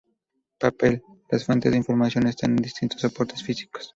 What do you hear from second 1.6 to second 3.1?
de información están en distintos